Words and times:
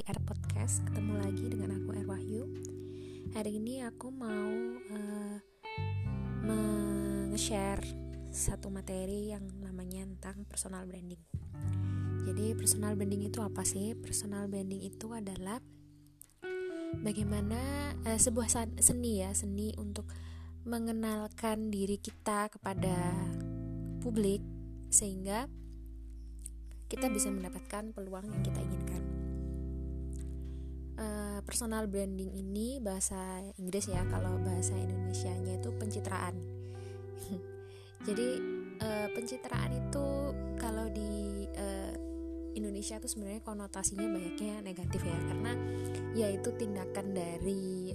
di 0.00 0.08
Air 0.08 0.24
Podcast. 0.24 0.80
Ketemu 0.88 1.12
lagi 1.20 1.44
dengan 1.52 1.76
aku 1.76 1.92
Air 1.92 2.08
Wahyu. 2.08 2.48
Hari 3.36 3.60
ini 3.60 3.84
aku 3.84 4.08
mau 4.08 4.48
uh, 4.96 5.36
share 7.36 7.84
satu 8.32 8.72
materi 8.72 9.28
yang 9.28 9.44
namanya 9.60 10.08
tentang 10.08 10.48
personal 10.48 10.88
branding. 10.88 11.20
Jadi 12.24 12.56
personal 12.56 12.96
branding 12.96 13.28
itu 13.28 13.44
apa 13.44 13.60
sih? 13.60 13.92
Personal 13.92 14.48
branding 14.48 14.80
itu 14.80 15.12
adalah 15.12 15.60
bagaimana 17.04 17.92
uh, 18.08 18.16
sebuah 18.16 18.48
seni 18.80 19.20
ya, 19.20 19.36
seni 19.36 19.76
untuk 19.76 20.08
mengenalkan 20.64 21.68
diri 21.68 22.00
kita 22.00 22.48
kepada 22.48 22.96
publik 24.00 24.40
sehingga 24.88 25.44
kita 26.88 27.12
bisa 27.12 27.28
mendapatkan 27.28 27.92
peluang 27.92 28.32
yang 28.32 28.40
kita 28.40 28.64
inginkan. 28.64 29.19
Uh, 31.40 31.48
personal 31.48 31.88
branding 31.88 32.28
ini 32.36 32.76
bahasa 32.84 33.16
Inggris 33.56 33.88
ya, 33.88 34.04
kalau 34.12 34.36
bahasa 34.44 34.76
Indonesia-nya 34.76 35.56
itu 35.56 35.72
pencitraan. 35.72 36.36
Jadi 38.06 38.28
uh, 38.84 39.08
pencitraan 39.16 39.72
itu 39.72 40.06
kalau 40.60 40.92
di 40.92 41.48
uh, 41.56 41.96
Indonesia 42.52 43.00
itu 43.00 43.08
sebenarnya 43.08 43.40
konotasinya 43.40 44.04
banyaknya 44.04 44.60
negatif 44.60 45.00
ya, 45.00 45.16
karena 45.32 45.52
ya 46.12 46.28
itu 46.28 46.52
tindakan 46.52 47.16
dari 47.16 47.94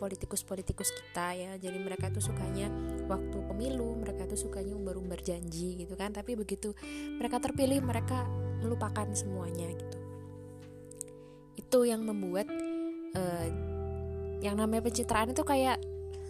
politikus-politikus 0.00 0.88
kita 0.96 1.36
ya. 1.36 1.52
Jadi 1.60 1.76
mereka 1.76 2.08
itu 2.08 2.24
sukanya 2.24 2.70
waktu 3.12 3.38
pemilu, 3.44 3.92
mereka 3.98 4.24
itu 4.24 4.48
sukanya 4.48 4.72
umbar-umbar 4.72 5.20
gitu 5.20 5.94
kan. 5.98 6.16
Tapi 6.16 6.32
begitu 6.38 6.72
mereka 7.18 7.42
terpilih, 7.42 7.82
mereka 7.82 8.24
melupakan 8.62 9.10
semuanya 9.12 9.68
gitu 9.74 10.06
itu 11.66 11.82
yang 11.82 12.06
membuat 12.06 12.46
uh, 13.16 13.46
yang 14.44 14.60
namanya 14.60 14.84
pencitraan 14.84 15.32
itu 15.32 15.42
kayak 15.42 15.80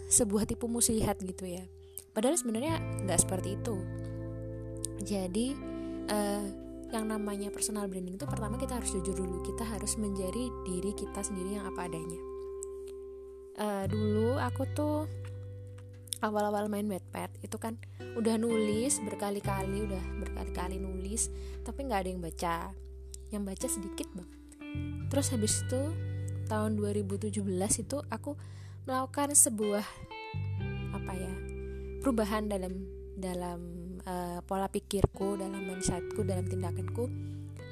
sebuah 0.07 0.47
tipu 0.47 0.71
muslihat 0.71 1.19
gitu 1.19 1.51
ya. 1.51 1.67
Padahal 2.15 2.39
sebenarnya 2.39 2.79
nggak 3.05 3.21
seperti 3.21 3.59
itu. 3.59 3.77
Jadi 5.03 5.53
uh, 6.09 6.47
yang 6.95 7.11
namanya 7.11 7.51
personal 7.51 7.91
branding 7.91 8.15
itu 8.15 8.25
pertama 8.25 8.57
kita 8.57 8.79
harus 8.79 8.95
jujur 8.95 9.19
dulu. 9.19 9.43
Kita 9.43 9.67
harus 9.67 9.99
menjadi 9.99 10.49
diri 10.65 10.95
kita 10.95 11.21
sendiri 11.21 11.59
yang 11.59 11.67
apa 11.67 11.91
adanya. 11.91 12.21
Uh, 13.57 13.85
dulu 13.91 14.39
aku 14.39 14.63
tuh 14.73 15.11
awal-awal 16.25 16.69
main 16.73 16.89
Wattpad 16.89 17.45
itu 17.45 17.57
kan 17.61 17.77
udah 18.17 18.41
nulis 18.41 19.01
berkali-kali 19.05 19.85
udah 19.85 20.01
berkali-kali 20.25 20.81
nulis 20.81 21.29
tapi 21.67 21.85
nggak 21.85 22.01
ada 22.07 22.09
yang 22.15 22.23
baca. 22.23 22.57
Yang 23.27 23.43
baca 23.43 23.67
sedikit 23.67 24.09
banget 24.15 24.37
terus 25.11 25.31
habis 25.33 25.63
itu 25.63 25.83
tahun 26.47 26.79
2017 26.79 27.43
itu 27.83 27.99
aku 28.07 28.39
melakukan 28.87 29.35
sebuah 29.35 29.83
apa 30.95 31.13
ya 31.13 31.33
perubahan 32.01 32.47
dalam 32.47 32.87
dalam 33.19 33.61
uh, 34.07 34.39
pola 34.47 34.71
pikirku 34.71 35.35
dalam 35.37 35.67
mindsetku 35.67 36.23
dalam 36.23 36.47
tindakanku. 36.47 37.11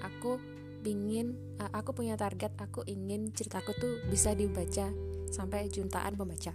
Aku 0.02 0.36
ingin 0.84 1.38
uh, 1.62 1.70
aku 1.72 1.96
punya 1.96 2.18
target 2.18 2.52
aku 2.60 2.84
ingin 2.84 3.32
ceritaku 3.32 3.72
tuh 3.78 3.92
bisa 4.10 4.34
dibaca 4.34 4.90
sampai 5.30 5.70
jutaan 5.70 6.18
pembaca. 6.18 6.52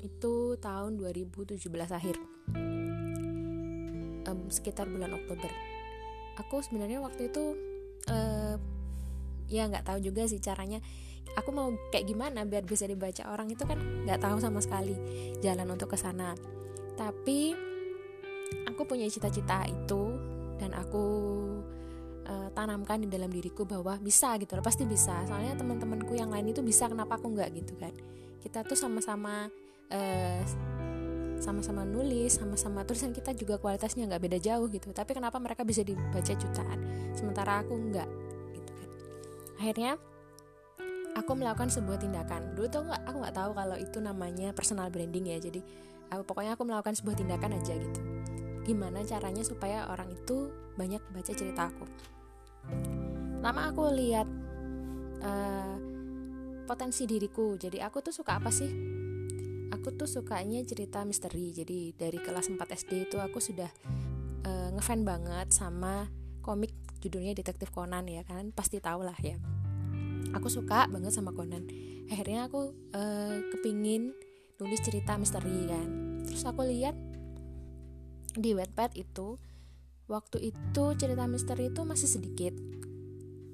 Itu 0.00 0.56
tahun 0.58 0.96
2017 0.96 1.60
akhir. 1.92 2.16
Um, 4.24 4.48
sekitar 4.48 4.88
bulan 4.88 5.12
Oktober. 5.12 5.52
Aku 6.40 6.64
sebenarnya 6.64 7.04
waktu 7.04 7.28
itu 7.28 7.52
uh, 8.08 8.56
ya 9.50 9.66
nggak 9.66 9.84
tahu 9.84 9.98
juga 10.00 10.24
sih 10.30 10.38
caranya 10.38 10.78
aku 11.38 11.50
mau 11.54 11.70
kayak 11.90 12.06
gimana 12.10 12.42
biar 12.46 12.66
bisa 12.66 12.86
dibaca 12.86 13.30
orang 13.30 13.50
itu 13.50 13.62
kan 13.62 13.78
nggak 13.78 14.20
tahu 14.22 14.38
sama 14.42 14.58
sekali 14.62 14.94
jalan 15.44 15.68
untuk 15.70 15.92
ke 15.92 15.98
sana 15.98 16.34
tapi 16.98 17.54
aku 18.66 18.82
punya 18.84 19.06
cita-cita 19.06 19.64
itu 19.70 20.02
dan 20.58 20.74
aku 20.76 21.04
uh, 22.26 22.48
tanamkan 22.52 23.00
di 23.00 23.08
dalam 23.08 23.30
diriku 23.30 23.64
bahwa 23.64 23.96
bisa 24.02 24.36
gitu 24.36 24.58
loh 24.58 24.64
pasti 24.64 24.84
bisa 24.84 25.24
soalnya 25.24 25.56
teman-temanku 25.56 26.12
yang 26.18 26.28
lain 26.28 26.50
itu 26.50 26.60
bisa 26.60 26.90
kenapa 26.90 27.16
aku 27.16 27.32
nggak 27.32 27.50
gitu 27.56 27.74
kan 27.78 27.94
kita 28.40 28.66
tuh 28.66 28.76
sama-sama 28.76 29.48
uh, 29.92 30.42
sama-sama 31.40 31.88
nulis, 31.88 32.36
sama-sama 32.36 32.84
tulisan 32.84 33.16
kita 33.16 33.32
juga 33.32 33.56
kualitasnya 33.56 34.04
nggak 34.04 34.22
beda 34.28 34.38
jauh 34.38 34.68
gitu. 34.68 34.92
Tapi 34.92 35.16
kenapa 35.16 35.40
mereka 35.40 35.64
bisa 35.64 35.80
dibaca 35.80 36.20
jutaan, 36.36 36.78
sementara 37.16 37.64
aku 37.64 37.72
nggak 37.80 38.08
gitu 38.54 38.72
kan? 38.76 38.88
Akhirnya 39.56 39.92
aku 41.20 41.32
melakukan 41.36 41.68
sebuah 41.68 42.00
tindakan. 42.00 42.56
Dulu 42.56 42.66
tuh 42.72 42.88
gak, 42.88 43.02
aku 43.04 43.16
nggak 43.20 43.36
tahu 43.36 43.50
kalau 43.52 43.76
itu 43.76 43.98
namanya 44.00 44.56
personal 44.56 44.88
branding 44.88 45.30
ya. 45.30 45.38
Jadi 45.38 45.60
aku, 46.08 46.22
pokoknya 46.24 46.56
aku 46.56 46.64
melakukan 46.64 46.96
sebuah 46.96 47.16
tindakan 47.20 47.60
aja 47.60 47.76
gitu. 47.76 48.00
Gimana 48.64 49.04
caranya 49.04 49.44
supaya 49.44 49.88
orang 49.92 50.10
itu 50.12 50.50
banyak 50.74 51.00
baca 51.12 51.32
cerita 51.32 51.68
aku? 51.68 51.84
Lama 53.40 53.72
aku 53.72 53.82
lihat 53.92 54.28
uh, 55.24 55.76
potensi 56.64 57.04
diriku. 57.04 57.60
Jadi 57.60 57.78
aku 57.80 58.00
tuh 58.00 58.12
suka 58.12 58.40
apa 58.40 58.48
sih? 58.48 59.00
aku 59.70 59.96
tuh 59.96 60.10
sukanya 60.10 60.60
cerita 60.66 61.06
misteri 61.06 61.54
jadi 61.54 61.94
dari 61.94 62.18
kelas 62.20 62.52
4 62.52 62.58
SD 62.58 63.08
itu 63.08 63.16
aku 63.22 63.38
sudah 63.38 63.70
uh, 64.44 64.68
ngefan 64.76 65.06
banget 65.06 65.48
sama 65.54 66.10
komik 66.44 66.74
judulnya 67.00 67.32
detektif 67.32 67.72
Conan 67.72 68.04
ya 68.10 68.26
kan 68.26 68.52
pasti 68.52 68.82
tau 68.82 69.00
lah 69.00 69.16
ya 69.22 69.38
aku 70.36 70.48
suka 70.52 70.86
banget 70.90 71.12
sama 71.14 71.34
Conan. 71.34 71.66
Akhirnya 72.10 72.50
aku 72.50 72.74
uh, 72.94 73.36
kepingin 73.54 74.14
nulis 74.60 74.80
cerita 74.82 75.16
misteri 75.16 75.66
kan. 75.66 75.88
Terus 76.26 76.42
aku 76.44 76.66
lihat 76.66 76.94
di 78.36 78.54
Wattpad 78.54 78.94
itu 78.98 79.40
waktu 80.10 80.52
itu 80.52 80.84
cerita 80.98 81.24
misteri 81.30 81.70
itu 81.70 81.82
masih 81.86 82.08
sedikit. 82.10 82.54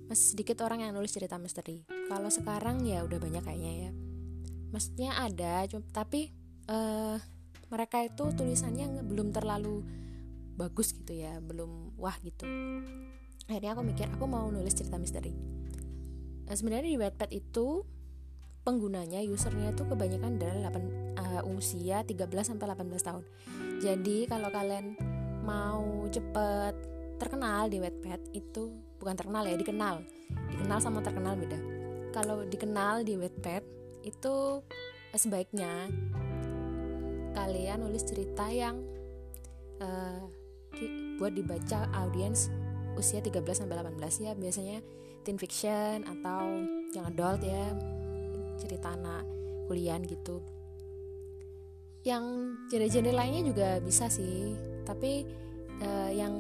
Masih 0.07 0.37
sedikit 0.37 0.63
orang 0.65 0.87
yang 0.87 0.93
nulis 0.97 1.13
cerita 1.13 1.37
misteri. 1.37 1.85
Kalau 2.09 2.31
sekarang 2.33 2.83
ya 2.87 3.05
udah 3.05 3.19
banyak 3.21 3.45
kayaknya 3.45 3.73
ya. 3.89 3.91
Maksudnya 4.73 5.11
ada 5.21 5.69
tapi 5.95 6.33
uh, 6.69 7.17
mereka 7.71 8.03
itu 8.03 8.31
tulisannya 8.35 9.05
belum 9.05 9.35
terlalu 9.35 9.83
bagus 10.57 10.97
gitu 10.97 11.13
ya 11.13 11.39
belum 11.45 11.99
wah 12.01 12.17
gitu. 12.25 12.49
Akhirnya 13.47 13.77
aku 13.79 13.83
mikir 13.87 14.11
aku 14.11 14.25
mau 14.27 14.49
nulis 14.51 14.75
cerita 14.75 14.99
misteri 14.99 15.57
nah, 16.47 16.55
sebenarnya 16.55 16.91
di 16.95 16.99
Wattpad 16.99 17.31
itu 17.35 17.83
penggunanya 18.67 19.23
usernya 19.31 19.71
itu 19.71 19.87
kebanyakan 19.87 20.43
dari 20.43 20.59
8 20.59 21.19
uh, 21.23 21.43
usia 21.55 22.03
13 22.03 22.27
sampai 22.43 22.67
18 22.75 22.99
tahun. 23.07 23.25
Jadi 23.79 24.27
kalau 24.27 24.51
kalian 24.51 24.99
mau 25.47 26.11
cepet 26.11 26.75
terkenal 27.23 27.71
di 27.71 27.79
Wattpad 27.79 28.35
itu 28.35 28.75
bukan 28.99 29.15
terkenal 29.15 29.47
ya 29.47 29.55
dikenal. 29.55 30.03
Dikenal 30.51 30.79
sama 30.83 30.99
terkenal 30.99 31.39
beda. 31.39 31.59
Kalau 32.11 32.43
dikenal 32.43 33.07
di 33.07 33.15
Wattpad 33.15 33.63
itu 34.03 34.65
sebaiknya 35.15 35.87
kalian 37.37 37.85
nulis 37.85 38.03
cerita 38.03 38.49
yang 38.49 38.81
uh, 39.79 40.25
buat 41.21 41.33
dibaca 41.33 41.89
audiens 41.97 42.51
usia 42.97 43.21
13 43.21 43.45
sampai 43.47 43.79
18 43.79 44.27
ya. 44.27 44.33
Biasanya 44.35 44.81
teen 45.27 45.35
fiction 45.35 46.07
atau 46.07 46.63
yang 46.95 47.11
adult 47.11 47.43
ya 47.43 47.75
cerita 48.63 48.95
anak 48.95 49.27
kuliah 49.67 49.99
gitu. 50.07 50.39
Yang 52.07 52.55
genre-genre 52.71 53.11
lainnya 53.11 53.43
juga 53.43 53.69
bisa 53.83 54.07
sih 54.07 54.55
tapi 54.87 55.27
uh, 55.83 56.11
yang 56.15 56.35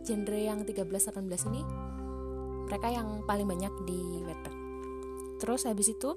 genre 0.00 0.40
yang 0.40 0.64
13-18 0.64 1.52
ini 1.52 1.62
mereka 2.64 2.88
yang 2.88 3.20
paling 3.28 3.44
banyak 3.44 3.72
di 3.84 4.00
Wattpad 4.24 4.54
terus 5.44 5.68
habis 5.68 5.92
itu 5.92 6.16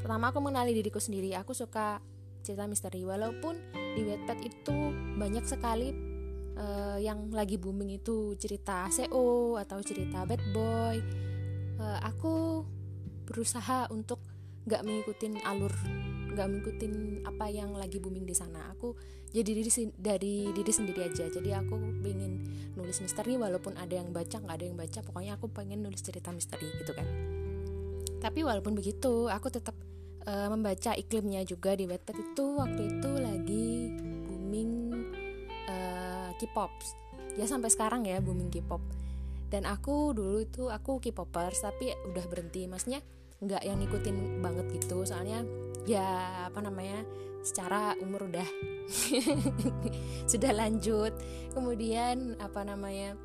Pertama 0.00 0.32
aku 0.32 0.40
mengenali 0.40 0.72
diriku 0.72 0.96
sendiri, 0.96 1.36
aku 1.36 1.52
suka 1.52 2.00
cerita 2.40 2.64
misteri 2.64 3.04
walaupun 3.04 3.60
di 3.94 4.00
Wattpad 4.00 4.38
itu 4.40 4.76
banyak 5.20 5.44
sekali 5.44 5.92
uh, 6.60 6.98
yang 7.00 7.32
lagi 7.32 7.56
booming 7.56 7.96
itu 7.96 8.36
cerita 8.36 8.86
SEO 8.92 9.56
atau 9.56 9.80
cerita 9.80 10.28
bad 10.28 10.42
boy. 10.52 10.96
Uh, 11.80 11.98
aku 12.04 12.62
berusaha 13.24 13.88
untuk 13.88 14.20
gak 14.68 14.84
mengikutin 14.84 15.40
alur, 15.48 15.72
gak 16.36 16.46
mengikutin 16.52 17.24
apa 17.24 17.48
yang 17.48 17.72
lagi 17.72 17.96
booming 17.96 18.28
di 18.28 18.36
sana. 18.36 18.68
Aku 18.76 18.92
jadi 19.32 19.50
diri 19.56 19.70
dari 19.96 20.36
diri 20.52 20.72
sendiri 20.72 21.06
aja. 21.08 21.24
Jadi 21.30 21.50
aku 21.56 21.74
pengen 22.04 22.44
nulis 22.76 23.00
misteri 23.00 23.40
walaupun 23.40 23.78
ada 23.80 23.96
yang 23.96 24.10
baca 24.10 24.36
nggak 24.42 24.56
ada 24.60 24.66
yang 24.66 24.76
baca. 24.76 24.98
Pokoknya 25.00 25.32
aku 25.40 25.46
pengen 25.48 25.80
nulis 25.86 26.02
cerita 26.02 26.34
misteri 26.34 26.66
gitu 26.82 26.92
kan. 26.92 27.06
Tapi 28.20 28.44
walaupun 28.44 28.76
begitu, 28.76 29.32
aku 29.32 29.48
tetap 29.48 29.72
uh, 30.28 30.48
membaca 30.52 30.92
iklimnya 30.92 31.40
juga 31.46 31.72
di 31.72 31.88
Wattpad 31.88 32.16
itu 32.20 32.44
waktu 32.58 32.82
itu 32.98 33.10
lagi 33.16 33.69
K-pop. 36.40 36.72
Ya 37.36 37.44
sampai 37.44 37.68
sekarang 37.68 38.08
ya 38.08 38.24
booming 38.24 38.48
K-pop. 38.48 38.80
Dan 39.52 39.68
aku 39.68 40.16
dulu 40.16 40.40
itu 40.40 40.72
aku 40.72 40.96
K-popers 41.04 41.60
tapi 41.60 41.92
udah 42.08 42.24
berhenti. 42.32 42.64
Maksudnya 42.64 43.04
nggak 43.44 43.62
yang 43.68 43.76
ngikutin 43.84 44.40
banget 44.40 44.66
gitu. 44.80 45.04
Soalnya 45.04 45.44
ya 45.84 46.48
apa 46.48 46.64
namanya 46.64 47.04
secara 47.44 47.92
umur 48.00 48.32
udah 48.32 48.48
sudah 50.32 50.52
lanjut. 50.56 51.12
Kemudian 51.52 52.40
apa 52.40 52.64
namanya 52.64 53.20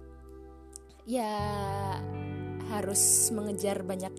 ya 1.07 1.31
harus 2.67 3.31
mengejar 3.31 3.85
banyak 3.87 4.11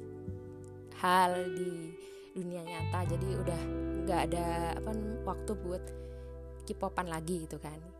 hal 1.05 1.37
di 1.53 1.93
dunia 2.33 2.65
nyata. 2.65 3.13
Jadi 3.13 3.29
udah 3.37 3.61
nggak 4.09 4.21
ada 4.33 4.79
apa 4.79 4.91
waktu 5.27 5.53
buat 5.59 5.85
kipopan 6.67 7.11
lagi 7.11 7.47
gitu 7.47 7.59
kan 7.59 7.96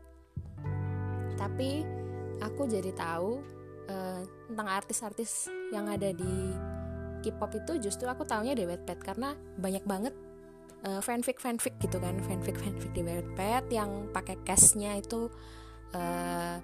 tapi 1.37 1.85
aku 2.41 2.65
jadi 2.65 2.91
tahu 2.93 3.41
uh, 3.87 4.21
tentang 4.49 4.67
artis-artis 4.67 5.47
yang 5.71 5.87
ada 5.87 6.11
di 6.11 6.33
K-pop 7.21 7.51
itu 7.57 7.89
justru 7.89 8.05
aku 8.05 8.23
taunya 8.23 8.53
di 8.53 8.63
Wattpad. 8.65 8.99
Karena 9.01 9.33
banyak 9.35 9.83
banget 9.85 10.13
uh, 10.85 11.01
fanfic 11.01 11.41
fanfic 11.41 11.77
gitu 11.81 11.97
kan. 11.97 12.17
Fanfic 12.23 12.57
fanfic 12.57 12.91
di 12.93 13.01
Wattpad 13.01 13.63
yang 13.73 14.09
pakai 14.13 14.37
cashnya 14.45 14.97
itu 15.01 15.29
uh, 15.97 16.57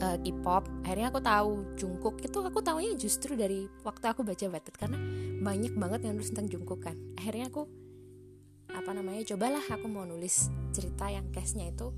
uh, 0.00 0.16
K-pop. 0.22 0.64
Akhirnya 0.86 1.10
aku 1.10 1.20
tahu 1.20 1.50
Jungkook. 1.74 2.22
Itu 2.22 2.46
aku 2.46 2.62
tahunya 2.62 2.94
justru 2.94 3.34
dari 3.34 3.66
waktu 3.82 4.04
aku 4.06 4.22
baca 4.22 4.44
Wattpad. 4.46 4.74
Karena 4.78 4.98
banyak 5.42 5.74
banget 5.74 6.00
yang 6.06 6.14
nulis 6.16 6.30
tentang 6.30 6.48
Jungkook 6.48 6.80
kan. 6.86 6.96
Akhirnya 7.18 7.50
aku 7.50 7.66
apa 8.72 8.90
namanya 8.96 9.20
cobalah 9.28 9.60
aku 9.68 9.84
mau 9.84 10.08
nulis 10.08 10.48
cerita 10.72 11.04
yang 11.12 11.28
cashnya 11.28 11.68
itu 11.68 11.92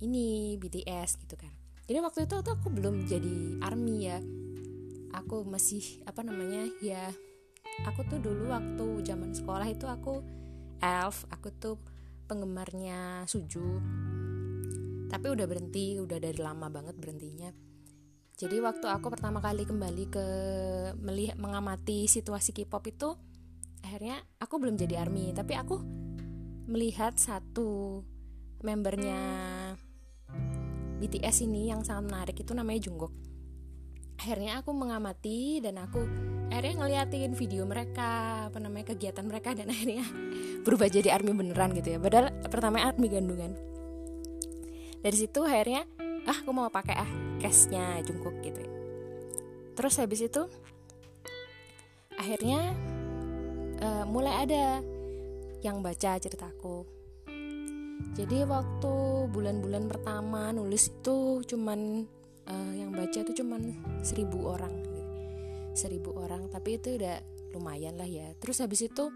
ini 0.00 0.56
BTS 0.56 1.20
gitu 1.20 1.36
kan. 1.36 1.52
Jadi 1.84 1.98
waktu 2.00 2.24
itu 2.28 2.34
tuh 2.40 2.54
aku 2.54 2.68
belum 2.70 3.06
jadi 3.08 3.60
army 3.64 3.96
ya. 4.06 4.18
Aku 5.10 5.42
masih 5.42 6.02
apa 6.06 6.22
namanya 6.22 6.70
ya 6.78 7.10
aku 7.82 8.04
tuh 8.06 8.20
dulu 8.20 8.52
waktu 8.52 8.86
zaman 9.02 9.32
sekolah 9.32 9.66
itu 9.66 9.88
aku 9.88 10.22
elf 10.80 11.26
aku 11.32 11.48
tuh 11.56 11.76
penggemarnya 12.30 13.26
suju. 13.26 13.80
Tapi 15.10 15.26
udah 15.26 15.46
berhenti 15.50 15.98
udah 15.98 16.18
dari 16.22 16.38
lama 16.38 16.70
banget 16.70 16.94
berhentinya. 16.94 17.50
Jadi 18.40 18.56
waktu 18.62 18.86
aku 18.88 19.12
pertama 19.12 19.42
kali 19.44 19.68
kembali 19.68 20.04
ke 20.08 20.26
melihat 20.96 21.36
mengamati 21.36 22.08
situasi 22.08 22.56
K-pop 22.56 22.84
itu 22.88 23.12
akhirnya 23.84 24.22
aku 24.40 24.56
belum 24.56 24.80
jadi 24.80 25.02
army. 25.04 25.34
Tapi 25.36 25.52
aku 25.58 25.76
melihat 26.70 27.18
satu 27.18 28.00
membernya 28.62 29.18
BTS 31.00 31.48
ini 31.48 31.72
yang 31.72 31.80
sangat 31.80 32.12
menarik 32.12 32.36
itu 32.36 32.52
namanya 32.52 32.84
Jungkook 32.84 33.12
akhirnya 34.20 34.60
aku 34.60 34.76
mengamati 34.76 35.64
dan 35.64 35.80
aku 35.80 36.04
akhirnya 36.52 36.74
ngeliatin 36.76 37.32
video 37.32 37.64
mereka 37.64 38.44
apa 38.52 38.60
namanya 38.60 38.92
kegiatan 38.92 39.24
mereka 39.24 39.56
dan 39.56 39.70
akhirnya 39.72 40.04
berubah 40.60 40.92
jadi 40.92 41.16
army 41.16 41.32
beneran 41.32 41.72
gitu 41.72 41.96
ya. 41.96 41.98
Padahal 41.98 42.28
pertama 42.44 42.84
army 42.84 43.08
gandungan 43.08 43.56
dari 45.00 45.16
situ 45.16 45.40
akhirnya 45.40 45.88
ah 46.28 46.36
aku 46.36 46.52
mau 46.52 46.68
pakai 46.68 46.96
ah 47.00 47.10
cashnya 47.40 48.04
Jungkook 48.04 48.44
gitu 48.44 48.60
ya. 48.60 48.70
terus 49.72 49.96
habis 49.96 50.20
itu 50.20 50.44
akhirnya 52.20 52.76
uh, 53.80 54.04
mulai 54.04 54.44
ada 54.44 54.84
yang 55.64 55.80
baca 55.80 56.20
ceritaku 56.20 56.84
jadi 58.16 58.44
waktu 58.48 58.92
bulan-bulan 59.30 59.88
pertama 59.88 60.50
nulis 60.50 60.90
itu 60.90 61.44
cuman 61.46 62.04
uh, 62.48 62.72
yang 62.74 62.90
baca 62.92 63.22
itu 63.22 63.32
cuma 63.42 63.56
seribu 64.02 64.50
orang 64.50 64.90
seribu 65.74 66.18
orang 66.18 66.50
tapi 66.50 66.76
itu 66.76 66.98
udah 66.98 67.16
lumayan 67.54 67.98
lah 67.98 68.06
ya. 68.06 68.30
Terus 68.38 68.62
habis 68.62 68.84
itu 68.84 69.10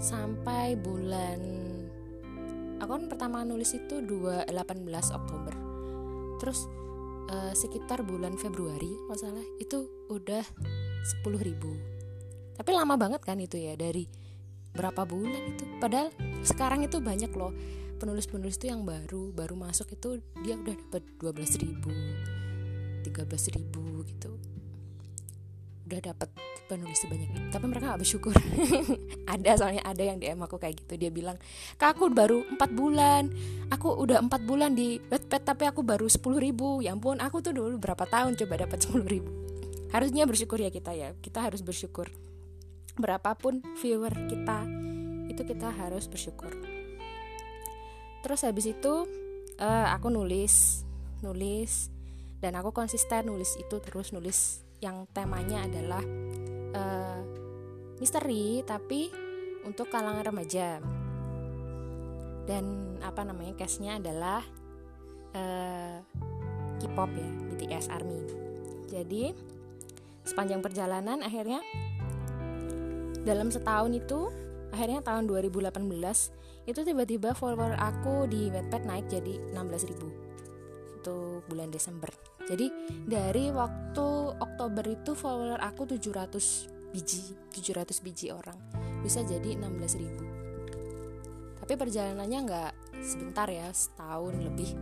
sampai 0.00 0.76
bulan 0.76 1.40
aku 2.80 2.90
kan 2.96 3.04
pertama 3.08 3.44
nulis 3.44 3.76
itu 3.76 4.00
2 4.02 4.50
18 4.50 5.16
Oktober. 5.16 5.54
Terus 6.40 6.68
uh, 7.28 7.52
sekitar 7.52 8.02
bulan 8.04 8.34
Februari 8.36 8.90
masalah 9.08 9.44
itu 9.60 9.88
udah 10.08 10.44
10 11.24 11.46
ribu. 11.46 11.72
Tapi 12.56 12.70
lama 12.76 12.96
banget 13.00 13.24
kan 13.24 13.40
itu 13.40 13.56
ya 13.56 13.76
dari 13.76 14.04
berapa 14.70 15.02
bulan 15.08 15.56
itu. 15.56 15.64
Padahal 15.80 16.12
sekarang 16.44 16.84
itu 16.84 17.00
banyak 17.02 17.32
loh 17.34 17.52
penulis-penulis 18.00 18.56
itu 18.56 18.72
yang 18.72 18.88
baru 18.88 19.28
baru 19.36 19.52
masuk 19.60 19.92
itu 19.92 20.24
dia 20.40 20.56
udah 20.56 20.72
dapat 20.72 21.04
12 21.20 21.60
ribu 21.60 21.92
13 23.04 23.56
ribu 23.56 24.04
gitu. 24.08 24.32
Udah 25.84 26.00
dapat 26.14 26.30
penulis 26.70 27.02
sebanyak 27.02 27.28
itu 27.34 27.48
tapi 27.52 27.64
mereka 27.68 27.92
gak 27.92 28.00
bersyukur. 28.00 28.34
Ada 29.34 29.62
soalnya 29.62 29.86
ada 29.86 30.02
yang 30.02 30.18
DM 30.18 30.42
aku 30.42 30.58
kayak 30.58 30.82
gitu. 30.82 30.98
Dia 30.98 31.10
bilang 31.14 31.38
kak 31.78 31.94
aku 31.94 32.10
baru 32.10 32.42
4 32.58 32.58
bulan. 32.74 33.30
Aku 33.70 33.94
udah 33.94 34.18
4 34.26 34.30
bulan 34.42 34.74
di 34.74 34.98
Wattpad 35.06 35.42
tapi 35.46 35.70
aku 35.70 35.86
baru 35.86 36.10
10 36.10 36.18
ribu. 36.40 36.82
Ya 36.82 36.96
ampun 36.96 37.22
aku 37.22 37.38
tuh 37.38 37.54
dulu 37.54 37.78
berapa 37.78 38.02
tahun 38.10 38.34
coba 38.34 38.66
dapat 38.66 38.78
10 38.90 39.06
ribu. 39.06 39.30
Harusnya 39.94 40.26
bersyukur 40.26 40.58
ya 40.58 40.70
kita 40.74 40.90
ya. 40.94 41.14
Kita 41.22 41.46
harus 41.46 41.62
bersyukur. 41.62 42.10
Berapapun 42.98 43.62
viewer 43.78 44.10
kita 44.26 44.66
itu 45.30 45.46
kita 45.46 45.70
harus 45.70 46.10
bersyukur 46.10 46.79
terus 48.20 48.44
habis 48.44 48.68
itu 48.68 49.08
uh, 49.60 49.86
aku 49.92 50.12
nulis 50.12 50.84
nulis 51.20 51.92
dan 52.40 52.56
aku 52.56 52.72
konsisten 52.72 53.28
nulis 53.28 53.56
itu 53.60 53.76
terus 53.84 54.16
nulis 54.16 54.64
yang 54.80 55.04
temanya 55.12 55.68
adalah 55.68 56.00
uh, 56.72 57.20
misteri 58.00 58.64
tapi 58.64 59.12
untuk 59.64 59.92
kalangan 59.92 60.24
remaja. 60.24 60.80
Dan 62.48 62.96
apa 63.04 63.22
namanya 63.22 63.54
case-nya 63.60 64.00
adalah 64.00 64.40
uh, 65.36 66.00
K-pop 66.80 67.12
ya 67.12 67.30
BTS 67.52 67.92
Army. 67.92 68.20
Jadi 68.88 69.36
sepanjang 70.24 70.64
perjalanan 70.64 71.20
akhirnya 71.20 71.60
dalam 73.20 73.52
setahun 73.52 73.92
itu 73.92 74.32
akhirnya 74.72 75.04
tahun 75.04 75.28
2018 75.28 75.68
itu 76.68 76.80
tiba-tiba 76.84 77.32
follower 77.32 77.76
aku 77.80 78.28
di 78.28 78.52
Wattpad 78.52 78.82
naik 78.84 79.06
jadi 79.08 79.40
16.000 79.56 81.00
itu 81.00 81.16
bulan 81.48 81.72
Desember. 81.72 82.12
Jadi 82.44 82.68
dari 83.08 83.48
waktu 83.48 84.06
Oktober 84.36 84.84
itu 84.84 85.16
follower 85.16 85.60
aku 85.62 85.88
700 85.88 86.92
biji 86.92 87.32
700 87.56 88.04
biji 88.04 88.26
orang. 88.34 88.58
Bisa 89.00 89.24
jadi 89.24 89.56
16.000 89.56 90.40
tapi 91.70 91.86
perjalanannya 91.86 92.38
nggak 92.50 92.72
sebentar 92.98 93.46
ya 93.46 93.70
setahun 93.70 94.34
lebih. 94.42 94.74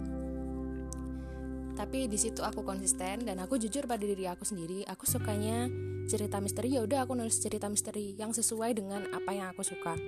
Tapi 1.76 2.08
di 2.08 2.16
situ 2.16 2.40
aku 2.40 2.64
konsisten 2.64 3.28
dan 3.28 3.44
aku 3.44 3.60
jujur 3.60 3.84
pada 3.84 4.00
diri 4.00 4.24
aku 4.24 4.48
sendiri 4.48 4.88
aku 4.88 5.04
sukanya 5.04 5.68
cerita 6.08 6.40
misteri 6.40 6.80
ya 6.80 6.80
udah 6.80 7.04
aku 7.04 7.12
nulis 7.12 7.36
cerita 7.44 7.68
misteri 7.68 8.16
yang 8.16 8.32
sesuai 8.32 8.72
dengan 8.72 9.04
apa 9.12 9.36
yang 9.36 9.52
aku 9.52 9.68
suka 9.68 10.00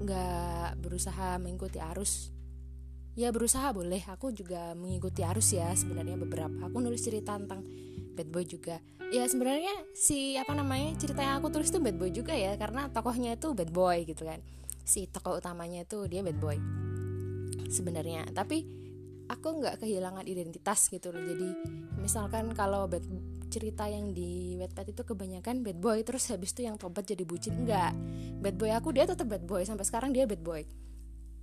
nggak 0.00 0.80
berusaha 0.80 1.36
mengikuti 1.36 1.78
arus. 1.78 2.32
Ya 3.14 3.28
berusaha 3.30 3.70
boleh. 3.76 4.00
Aku 4.08 4.32
juga 4.32 4.72
mengikuti 4.72 5.20
arus 5.20 5.52
ya 5.52 5.68
sebenarnya 5.76 6.16
beberapa. 6.16 6.66
Aku 6.66 6.80
nulis 6.80 7.04
cerita 7.04 7.36
tentang 7.36 7.60
bad 8.16 8.28
boy 8.32 8.44
juga. 8.48 8.80
Ya 9.10 9.26
sebenarnya 9.26 9.72
si 9.92 10.38
apa 10.40 10.54
namanya 10.56 10.96
cerita 10.96 11.20
yang 11.20 11.42
aku 11.42 11.50
tulis 11.52 11.68
itu 11.68 11.82
bad 11.82 11.98
boy 11.98 12.10
juga 12.14 12.32
ya 12.32 12.54
karena 12.56 12.88
tokohnya 12.88 13.36
itu 13.36 13.52
bad 13.52 13.70
boy 13.70 14.08
gitu 14.08 14.24
kan. 14.24 14.40
Si 14.86 15.06
tokoh 15.10 15.36
utamanya 15.38 15.84
itu 15.84 16.08
dia 16.08 16.24
bad 16.24 16.38
boy 16.40 16.56
sebenarnya. 17.68 18.24
Tapi 18.32 18.64
aku 19.28 19.62
nggak 19.62 19.84
kehilangan 19.84 20.24
identitas 20.24 20.88
gitu 20.88 21.12
loh. 21.14 21.22
Jadi 21.22 21.48
misalkan 22.00 22.50
kalau 22.56 22.88
bad 22.88 23.04
cerita 23.50 23.90
yang 23.90 24.14
di 24.14 24.54
Wattpad 24.56 24.94
itu 24.94 25.02
kebanyakan 25.02 25.66
bad 25.66 25.82
boy 25.82 25.98
terus 26.06 26.30
habis 26.30 26.54
itu 26.54 26.64
yang 26.64 26.78
tobat 26.78 27.04
jadi 27.04 27.26
bucin 27.26 27.66
enggak. 27.66 27.92
Bad 28.40 28.56
boy 28.56 28.70
aku 28.70 28.94
dia 28.94 29.04
tetap 29.04 29.26
bad 29.26 29.44
boy 29.44 29.66
sampai 29.66 29.82
sekarang 29.82 30.14
dia 30.14 30.24
bad 30.24 30.40
boy. 30.40 30.62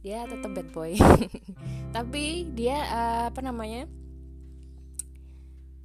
Dia 0.01 0.23
tetap 0.25 0.55
bad 0.55 0.69
boy. 0.71 0.95
Tapi 1.95 2.47
dia 2.55 2.79
uh, 2.87 3.23
apa 3.27 3.43
namanya 3.43 3.85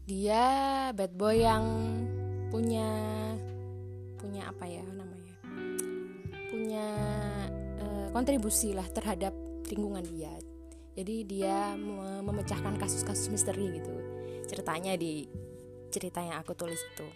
dia 0.06 0.42
bad 0.94 1.12
boy 1.18 1.42
yang 1.42 1.64
punya 2.54 2.86
punya 4.16 4.46
apa 4.46 4.64
ya 4.70 4.84
namanya 4.86 5.34
punya 6.48 6.86
uh, 7.82 8.06
kontribusi 8.14 8.70
lah 8.70 8.86
terhadap 8.94 9.34
lingkungan 9.66 10.06
dia. 10.06 10.30
Jadi 10.92 11.24
dia 11.24 11.72
memecahkan 12.20 12.76
kasus-kasus 12.76 13.32
misteri 13.32 13.80
gitu 13.80 13.92
ceritanya 14.52 14.92
di 15.00 15.24
cerita 15.92 16.24
yang 16.24 16.40
aku 16.40 16.56
tulis 16.56 16.80
itu. 16.80 17.06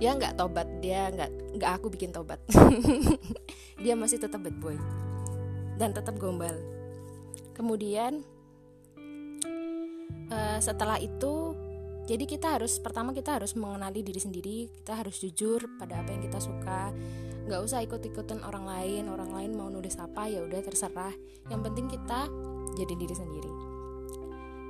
Dia 0.00 0.16
nggak 0.16 0.36
tobat 0.36 0.68
dia 0.80 1.08
nggak 1.08 1.56
nggak 1.56 1.72
aku 1.80 1.88
bikin 1.92 2.12
tobat. 2.12 2.40
Dia 3.84 3.96
masih 3.96 4.20
tetap 4.20 4.44
bad 4.44 4.56
boy 4.60 4.76
dan 5.80 5.96
tetap 5.96 6.16
gombal. 6.20 6.56
Kemudian 7.56 8.24
uh, 10.32 10.58
setelah 10.60 11.00
itu 11.00 11.56
jadi 12.08 12.24
kita 12.24 12.60
harus 12.60 12.80
pertama 12.80 13.12
kita 13.12 13.36
harus 13.40 13.52
mengenali 13.56 14.00
diri 14.00 14.20
sendiri 14.20 14.58
kita 14.82 14.98
harus 14.98 15.20
jujur 15.20 15.64
pada 15.76 16.00
apa 16.00 16.12
yang 16.16 16.24
kita 16.24 16.40
suka. 16.40 16.92
Nggak 17.48 17.60
usah 17.60 17.80
ikut-ikutan 17.84 18.40
orang 18.44 18.68
lain 18.68 19.08
orang 19.08 19.32
lain 19.32 19.52
mau 19.52 19.68
nulis 19.68 19.96
apa 20.00 20.28
ya 20.28 20.44
udah 20.44 20.60
terserah. 20.64 21.12
Yang 21.52 21.60
penting 21.68 21.86
kita 21.92 22.28
jadi 22.76 22.94
diri 22.96 23.16
sendiri 23.16 23.69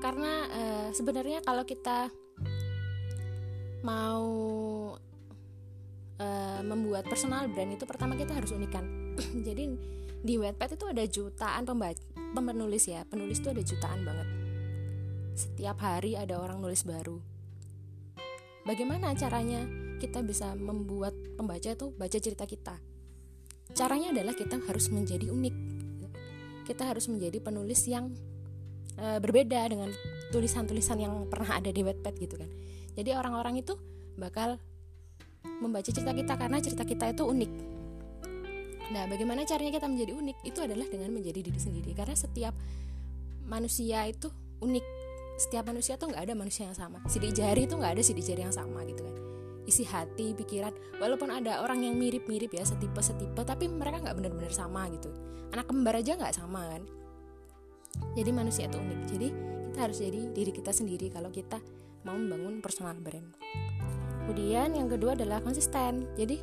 karena 0.00 0.32
uh, 0.48 0.88
sebenarnya 0.96 1.44
kalau 1.44 1.62
kita 1.68 2.08
mau 3.80 4.28
uh, 6.20 6.60
membuat 6.64 7.08
personal 7.08 7.48
brand 7.48 7.76
itu 7.76 7.84
pertama 7.84 8.16
kita 8.16 8.32
harus 8.36 8.52
unikan. 8.52 8.84
Jadi 9.46 9.64
di 10.20 10.34
Wattpad 10.36 10.76
itu 10.76 10.86
ada 10.88 11.04
jutaan 11.08 11.62
pembaca 11.64 12.00
penulis 12.32 12.84
ya. 12.88 13.04
Penulis 13.08 13.40
itu 13.40 13.48
ada 13.52 13.62
jutaan 13.64 14.00
banget. 14.04 14.28
Setiap 15.36 15.80
hari 15.80 16.16
ada 16.16 16.36
orang 16.36 16.60
nulis 16.60 16.84
baru. 16.84 17.20
Bagaimana 18.68 19.16
caranya 19.16 19.64
kita 19.96 20.20
bisa 20.20 20.52
membuat 20.52 21.16
pembaca 21.36 21.72
itu 21.72 21.92
baca 21.96 22.18
cerita 22.20 22.44
kita? 22.44 22.76
Caranya 23.72 24.12
adalah 24.12 24.36
kita 24.36 24.60
harus 24.68 24.92
menjadi 24.92 25.32
unik. 25.32 25.56
Kita 26.68 26.86
harus 26.86 27.08
menjadi 27.08 27.40
penulis 27.40 27.88
yang 27.88 28.12
e, 28.98 29.06
berbeda 29.22 29.60
dengan 29.70 29.90
tulisan-tulisan 30.34 30.98
yang 31.02 31.14
pernah 31.30 31.58
ada 31.58 31.70
di 31.70 31.82
Wattpad 31.82 32.14
gitu 32.18 32.34
kan 32.40 32.50
jadi 32.94 33.18
orang-orang 33.18 33.62
itu 33.62 33.78
bakal 34.18 34.58
membaca 35.62 35.88
cerita 35.88 36.12
kita 36.12 36.34
karena 36.36 36.58
cerita 36.58 36.84
kita 36.84 37.12
itu 37.12 37.24
unik 37.26 37.52
Nah, 38.90 39.06
bagaimana 39.06 39.46
caranya 39.46 39.70
kita 39.70 39.86
menjadi 39.86 40.12
unik? 40.18 40.36
Itu 40.42 40.66
adalah 40.66 40.86
dengan 40.90 41.14
menjadi 41.14 41.46
diri 41.46 41.60
sendiri. 41.62 41.94
Karena 41.94 42.18
setiap 42.18 42.54
manusia 43.46 44.02
itu 44.10 44.26
unik. 44.58 44.86
Setiap 45.38 45.64
manusia 45.70 45.94
tuh 45.94 46.10
nggak 46.10 46.26
ada 46.26 46.34
manusia 46.34 46.66
yang 46.66 46.76
sama. 46.76 46.98
Sidik 47.06 47.32
jari 47.32 47.70
itu 47.70 47.78
nggak 47.78 47.96
ada 47.96 48.02
sidik 48.02 48.26
jari 48.26 48.42
yang 48.42 48.52
sama 48.54 48.82
gitu 48.84 49.06
kan. 49.06 49.14
Isi 49.64 49.86
hati, 49.86 50.34
pikiran. 50.34 50.74
Walaupun 50.98 51.30
ada 51.30 51.62
orang 51.62 51.86
yang 51.86 51.94
mirip-mirip 51.94 52.50
ya, 52.50 52.66
setipe-setipe, 52.66 53.46
tapi 53.46 53.70
mereka 53.70 54.02
nggak 54.02 54.16
benar-benar 54.18 54.50
sama 54.50 54.90
gitu. 54.90 55.14
Anak 55.54 55.70
kembar 55.70 55.94
aja 55.94 56.18
nggak 56.18 56.34
sama 56.34 56.66
kan. 56.66 56.82
Jadi 58.14 58.30
manusia 58.30 58.66
itu 58.66 58.78
unik. 58.78 59.00
Jadi 59.10 59.28
kita 59.70 59.78
harus 59.86 59.98
jadi 60.02 60.20
diri 60.34 60.50
kita 60.50 60.70
sendiri 60.74 61.06
kalau 61.08 61.30
kita 61.30 61.58
mau 62.04 62.16
membangun 62.16 62.58
personal 62.64 62.96
brand. 62.98 63.36
Kemudian 64.24 64.74
yang 64.74 64.88
kedua 64.88 65.14
adalah 65.18 65.42
konsisten. 65.42 66.06
Jadi 66.14 66.36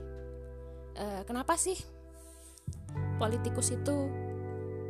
uh, 0.98 1.22
kenapa 1.24 1.56
sih 1.56 1.78
politikus 3.18 3.74
itu 3.74 3.96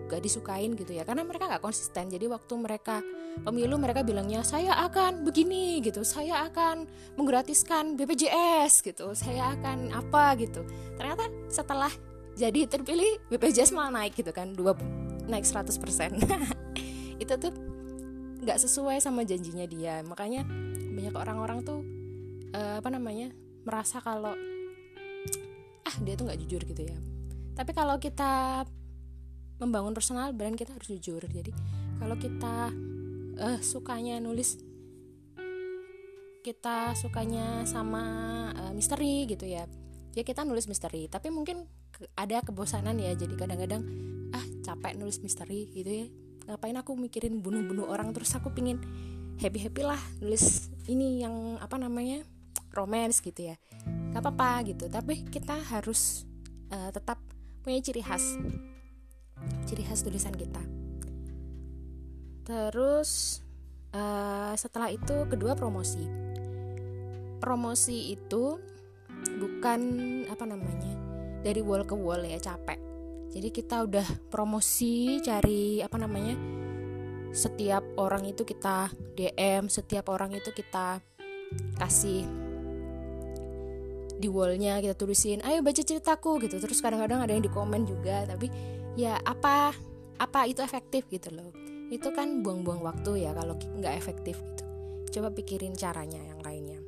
gak 0.07 0.23
disukain 0.23 0.71
gitu 0.73 0.95
ya 0.95 1.03
karena 1.03 1.27
mereka 1.27 1.51
gak 1.51 1.63
konsisten 1.63 2.07
jadi 2.07 2.31
waktu 2.31 2.53
mereka 2.55 3.03
pemilu 3.43 3.75
mereka 3.75 4.01
bilangnya 4.07 4.41
saya 4.41 4.73
akan 4.87 5.27
begini 5.27 5.83
gitu 5.83 6.01
saya 6.07 6.47
akan 6.47 6.87
menggratiskan 7.19 7.99
BPJS 7.99 8.87
gitu 8.87 9.11
saya 9.13 9.51
akan 9.53 9.91
apa 9.91 10.39
gitu 10.39 10.63
ternyata 10.95 11.27
setelah 11.51 11.91
jadi 12.39 12.65
terpilih 12.71 13.19
BPJS 13.27 13.75
malah 13.75 14.01
naik 14.01 14.15
gitu 14.15 14.31
kan 14.31 14.55
dua 14.55 14.73
naik 15.27 15.43
100% 15.43 15.67
itu 17.23 17.33
tuh 17.35 17.53
nggak 18.41 18.57
sesuai 18.63 19.01
sama 19.01 19.27
janjinya 19.27 19.65
dia. 19.67 19.99
Makanya 20.05 20.45
banyak 20.95 21.13
orang-orang 21.13 21.59
tuh 21.65 21.81
uh, 22.53 22.79
apa 22.79 22.89
namanya 22.89 23.33
merasa 23.67 23.99
kalau 23.99 24.33
ah 25.83 25.95
dia 26.03 26.13
tuh 26.15 26.29
nggak 26.29 26.39
jujur 26.45 26.61
gitu 26.63 26.81
ya. 26.87 26.97
Tapi 27.57 27.71
kalau 27.73 27.97
kita 27.97 28.63
membangun 29.57 29.97
personal 29.97 30.31
brand 30.31 30.55
kita 30.55 30.77
harus 30.77 30.87
jujur. 30.87 31.21
Jadi 31.25 31.51
kalau 31.97 32.15
kita 32.15 32.71
uh, 33.41 33.59
sukanya 33.59 34.21
nulis 34.21 34.61
kita 36.45 36.95
sukanya 36.95 37.67
sama 37.67 38.03
uh, 38.55 38.71
misteri 38.71 39.27
gitu 39.27 39.43
ya 39.43 39.67
ya 40.13 40.23
kita 40.25 40.45
nulis 40.45 40.69
misteri. 40.69 41.09
Tapi 41.09 41.33
mungkin 41.33 41.65
ada 42.13 42.41
kebosanan 42.45 42.97
ya. 42.97 43.13
Jadi 43.17 43.33
kadang-kadang 43.37 43.81
ah 44.33 44.45
capek 44.67 44.99
nulis 44.99 45.23
misteri 45.23 45.71
gitu 45.71 45.87
ya. 45.87 46.07
Ngapain 46.51 46.75
aku 46.75 46.99
mikirin 46.99 47.39
bunuh-bunuh 47.39 47.87
orang 47.87 48.11
terus 48.11 48.35
aku 48.35 48.51
pingin 48.51 48.83
happy 49.39 49.63
happy 49.63 49.87
lah 49.87 49.99
nulis 50.19 50.67
ini 50.91 51.23
yang 51.23 51.55
apa 51.63 51.79
namanya 51.79 52.27
romance 52.75 53.23
gitu 53.23 53.51
ya. 53.51 53.55
Gak 54.11 54.19
apa-apa 54.19 54.67
gitu 54.67 54.91
tapi 54.91 55.23
kita 55.31 55.55
harus 55.71 56.27
uh, 56.75 56.91
tetap 56.91 57.23
punya 57.63 57.79
ciri 57.79 58.03
khas. 58.03 58.35
Ciri 59.63 59.87
khas 59.87 60.03
tulisan 60.03 60.35
kita. 60.35 60.59
Terus 62.43 63.39
uh, 63.95 64.51
setelah 64.59 64.91
itu 64.91 65.27
kedua 65.31 65.55
promosi. 65.55 66.03
Promosi 67.39 68.11
itu 68.15 68.59
bukan 69.39 69.81
apa 70.27 70.43
namanya 70.43 70.93
dari 71.43 71.59
wall 71.63 71.85
ke 71.85 71.95
wall 71.95 72.23
ya 72.23 72.39
capek 72.39 72.86
jadi 73.37 73.53
kita 73.53 73.85
udah 73.85 74.07
promosi 74.33 75.21
cari 75.21 75.77
apa 75.85 75.93
namanya 76.01 76.33
setiap 77.29 77.85
orang 78.01 78.25
itu 78.25 78.41
kita 78.41 78.89
DM 79.13 79.69
setiap 79.69 80.09
orang 80.09 80.33
itu 80.33 80.49
kita 80.49 80.97
kasih 81.77 82.25
di 84.17 84.25
wallnya 84.25 84.81
kita 84.81 84.97
tulisin 84.97 85.45
ayo 85.45 85.61
baca 85.61 85.77
ceritaku 85.77 86.41
gitu. 86.41 86.57
Terus 86.57 86.81
kadang-kadang 86.81 87.21
ada 87.21 87.37
yang 87.37 87.45
di 87.45 87.53
komen 87.53 87.85
juga 87.85 88.25
tapi 88.25 88.49
ya 88.97 89.21
apa 89.21 89.69
apa 90.17 90.49
itu 90.49 90.65
efektif 90.65 91.05
gitu 91.13 91.29
loh. 91.29 91.53
Itu 91.93 92.09
kan 92.17 92.41
buang-buang 92.41 92.81
waktu 92.81 93.29
ya 93.29 93.37
kalau 93.37 93.53
nggak 93.53 93.93
efektif 93.93 94.41
gitu. 94.41 94.63
Coba 95.21 95.29
pikirin 95.29 95.77
caranya 95.77 96.17
yang 96.25 96.41
lainnya. 96.41 96.81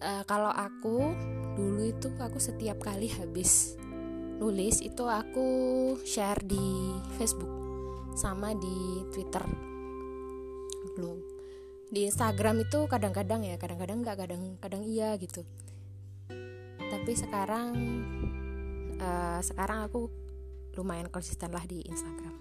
Uh, 0.00 0.24
kalau 0.24 0.48
aku 0.48 1.12
dulu 1.60 1.92
itu 1.92 2.08
aku 2.16 2.40
setiap 2.40 2.80
kali 2.80 3.12
habis 3.12 3.76
nulis 4.38 4.82
itu 4.82 5.04
aku 5.06 5.48
share 6.02 6.42
di 6.42 6.94
Facebook 7.18 7.50
sama 8.18 8.54
di 8.54 9.02
Twitter. 9.10 9.44
Belum 10.94 11.18
di 11.94 12.10
Instagram 12.10 12.66
itu 12.66 12.90
kadang-kadang 12.90 13.46
ya 13.46 13.54
kadang-kadang 13.54 14.02
nggak 14.02 14.18
kadang-kadang 14.26 14.82
iya 14.82 15.14
gitu. 15.18 15.46
Tapi 16.78 17.12
sekarang 17.14 17.74
uh, 18.98 19.40
sekarang 19.42 19.86
aku 19.86 20.10
lumayan 20.74 21.06
konsisten 21.10 21.54
lah 21.54 21.62
di 21.66 21.82
Instagram. 21.86 22.34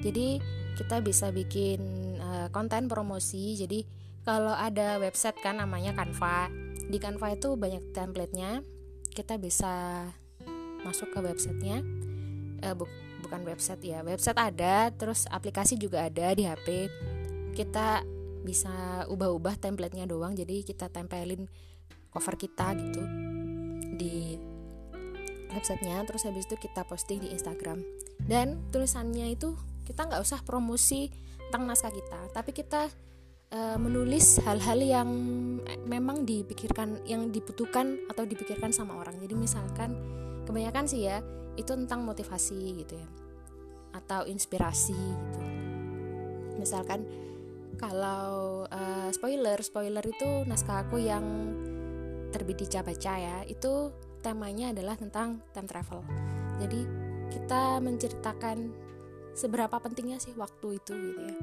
Jadi 0.00 0.40
kita 0.74 1.04
bisa 1.04 1.28
bikin 1.30 1.80
uh, 2.18 2.48
konten 2.50 2.88
promosi. 2.88 3.54
Jadi 3.54 3.84
kalau 4.24 4.52
ada 4.52 4.98
website 4.98 5.38
kan 5.38 5.60
namanya 5.60 5.94
Canva. 5.94 6.50
Di 6.90 6.98
Canva 6.98 7.30
itu 7.30 7.54
banyak 7.54 7.94
templatenya. 7.94 8.64
Kita 9.10 9.36
bisa 9.36 10.06
masuk 10.82 11.12
ke 11.12 11.18
websitenya. 11.20 11.82
Uh, 12.60 12.76
bu 12.76 12.84
bukan 13.20 13.44
website 13.44 13.84
ya 13.84 14.00
website 14.00 14.36
ada 14.40 14.88
terus 14.96 15.28
aplikasi 15.28 15.76
juga 15.76 16.08
ada 16.08 16.32
di 16.32 16.48
HP 16.48 16.88
kita 17.52 18.02
bisa 18.40 19.04
ubah-ubah 19.12 19.60
templatenya 19.60 20.08
doang 20.08 20.32
jadi 20.32 20.64
kita 20.64 20.88
tempelin 20.88 21.44
cover 22.10 22.34
kita 22.40 22.74
gitu 22.80 23.04
di 23.94 24.40
websitenya 25.50 26.06
terus 26.06 26.24
habis 26.24 26.46
itu 26.46 26.56
kita 26.56 26.86
posting 26.86 27.20
di 27.20 27.28
Instagram. 27.34 27.82
Dan 28.22 28.70
tulisannya 28.70 29.34
itu 29.34 29.58
kita 29.84 30.06
nggak 30.06 30.22
usah 30.22 30.40
promosi 30.46 31.10
tentang 31.50 31.66
naskah 31.66 31.90
kita 31.90 32.30
tapi 32.30 32.54
kita 32.54 32.86
uh, 33.50 33.78
menulis 33.78 34.38
hal-hal 34.46 34.78
yang 34.78 35.10
memang 35.84 36.22
dipikirkan 36.22 37.02
yang 37.04 37.34
dibutuhkan 37.34 37.98
atau 38.06 38.22
dipikirkan 38.22 38.70
sama 38.70 38.96
orang. 39.02 39.18
Jadi 39.18 39.34
misalkan 39.34 39.90
kebanyakan 40.50 40.84
sih 40.90 41.06
ya 41.06 41.22
itu 41.54 41.70
tentang 41.70 42.02
motivasi 42.02 42.82
gitu 42.82 42.98
ya. 42.98 43.08
Atau 43.94 44.26
inspirasi 44.26 44.94
gitu. 44.94 45.40
Misalkan 46.58 47.06
kalau 47.78 48.66
uh, 48.68 49.08
spoiler 49.14 49.56
spoiler 49.64 50.04
itu 50.04 50.44
naskah 50.44 50.84
aku 50.84 51.00
yang 51.00 51.24
terbit 52.30 52.62
di 52.62 52.66
Cabaca 52.68 53.14
ya 53.16 53.38
itu 53.48 53.90
temanya 54.20 54.74
adalah 54.74 54.98
tentang 54.98 55.40
time 55.54 55.68
travel. 55.70 56.04
Jadi 56.60 56.80
kita 57.30 57.80
menceritakan 57.80 58.58
seberapa 59.32 59.78
pentingnya 59.80 60.18
sih 60.20 60.34
waktu 60.36 60.76
itu 60.76 60.92
gitu 60.92 61.22
ya. 61.24 61.36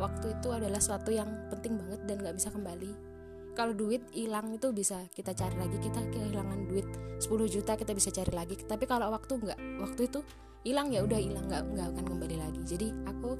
Waktu 0.00 0.40
itu 0.40 0.48
adalah 0.50 0.82
suatu 0.82 1.14
yang 1.14 1.28
penting 1.52 1.78
banget 1.78 2.00
dan 2.10 2.16
nggak 2.24 2.36
bisa 2.36 2.50
kembali 2.50 3.13
kalau 3.54 3.70
duit 3.70 4.02
hilang 4.10 4.50
itu 4.50 4.74
bisa 4.74 5.06
kita 5.14 5.30
cari 5.30 5.54
lagi 5.54 5.78
kita 5.78 6.02
kehilangan 6.10 6.60
duit. 6.66 6.86
10 7.22 7.30
juta 7.46 7.78
kita 7.78 7.94
bisa 7.94 8.10
cari 8.10 8.34
lagi. 8.34 8.58
Tapi 8.58 8.84
kalau 8.84 9.14
waktu 9.14 9.38
nggak 9.38 9.58
waktu 9.80 10.10
itu 10.10 10.20
hilang 10.66 10.90
ya 10.90 11.06
udah 11.06 11.16
hilang 11.22 11.46
nggak 11.46 11.62
nggak 11.70 11.86
akan 11.94 12.04
kembali 12.04 12.36
lagi. 12.36 12.60
Jadi 12.66 12.88
aku 13.06 13.30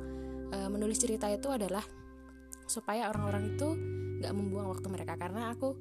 e, 0.54 0.58
menulis 0.70 1.02
cerita 1.02 1.26
itu 1.26 1.50
adalah 1.50 1.82
supaya 2.64 3.10
orang-orang 3.10 3.58
itu 3.58 3.68
nggak 4.22 4.32
membuang 4.32 4.70
waktu 4.70 4.86
mereka. 4.86 5.18
Karena 5.18 5.50
aku 5.50 5.74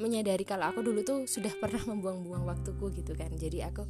menyadari 0.00 0.42
kalau 0.48 0.72
aku 0.72 0.80
dulu 0.80 1.04
tuh 1.04 1.18
sudah 1.28 1.52
pernah 1.62 1.84
membuang-buang 1.84 2.48
waktuku 2.48 2.90
gitu 2.96 3.12
kan. 3.12 3.28
Jadi 3.36 3.60
aku 3.60 3.84